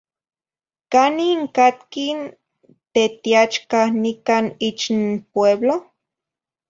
[0.91, 2.21] Canih n catqui n
[2.93, 5.83] tetiachcah nicah ich n puebloh?